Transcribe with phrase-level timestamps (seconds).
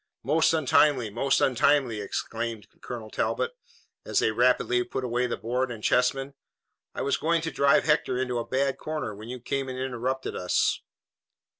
[0.23, 1.11] "Most untimely!
[1.11, 3.51] Most untimely!" exclaimed Colonel Talbot,
[4.03, 6.33] as they rapidly put away the board and chessmen.
[6.95, 9.77] "I was just going to drive Hector into a bad corner, when you came and
[9.77, 10.81] interrupted us."